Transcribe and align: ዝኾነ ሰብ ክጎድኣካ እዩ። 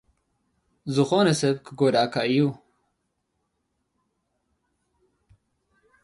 ዝኾነ 0.93 1.27
ሰብ 1.39 1.55
ክጎድኣካ 1.65 2.15
እዩ። 2.31 2.39